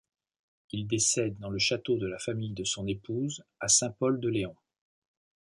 Il 0.71 0.87
décède 0.87 1.37
dans 1.37 1.51
le 1.51 1.59
château 1.59 1.95
de 1.99 2.07
la 2.07 2.17
famille 2.17 2.55
de 2.55 2.63
son 2.63 2.87
épouse 2.87 3.43
à 3.59 3.67
Saint-Pol-de-Léon. 3.67 4.55